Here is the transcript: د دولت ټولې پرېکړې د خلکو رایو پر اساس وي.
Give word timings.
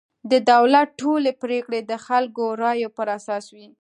د 0.31 0.33
دولت 0.51 0.87
ټولې 1.01 1.31
پرېکړې 1.43 1.79
د 1.91 1.93
خلکو 2.05 2.43
رایو 2.63 2.89
پر 2.97 3.07
اساس 3.17 3.45
وي. 3.55 3.67